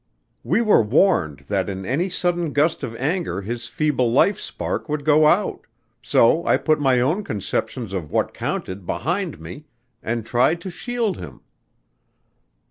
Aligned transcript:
We 0.43 0.61
were 0.63 0.81
warned 0.81 1.41
that 1.41 1.69
in 1.69 1.85
any 1.85 2.09
sudden 2.09 2.53
gust 2.53 2.81
of 2.81 2.95
anger 2.95 3.41
his 3.43 3.67
feeble 3.67 4.11
life 4.11 4.39
spark 4.39 4.89
would 4.89 5.05
go 5.05 5.27
out, 5.27 5.67
so 6.01 6.43
I 6.43 6.57
put 6.57 6.81
my 6.81 6.99
own 6.99 7.23
conceptions 7.23 7.93
of 7.93 8.09
what 8.09 8.33
counted 8.33 8.87
behind 8.87 9.39
me 9.39 9.65
and 10.01 10.25
tried 10.25 10.59
to 10.61 10.71
shield 10.71 11.17
him." 11.17 11.41